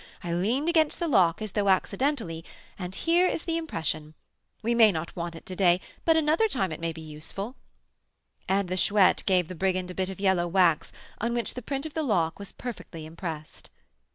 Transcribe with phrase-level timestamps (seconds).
[0.23, 2.43] I leaned against the lock as though accidentally,
[2.79, 4.15] and here is the impression;
[4.63, 7.55] we may not want it to day, but another time it may be useful."
[8.49, 11.85] And the Chouette gave the brigand a bit of yellow wax, on which the print
[11.85, 13.69] of the lock was perfectly impressed.